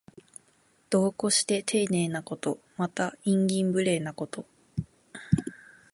[0.89, 2.57] 度を越してていねいなこと。
[2.75, 4.47] また、慇懃無礼なこと。